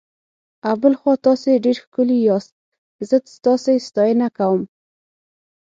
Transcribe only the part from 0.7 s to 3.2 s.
بل خوا تاسي ډېر ښکلي یاست، زه